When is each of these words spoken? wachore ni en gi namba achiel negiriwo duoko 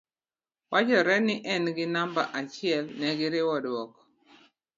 wachore 0.71 1.17
ni 1.25 1.35
en 1.53 1.65
gi 1.77 1.85
namba 1.93 2.21
achiel 2.39 2.85
negiriwo 2.99 3.55
duoko 3.63 3.99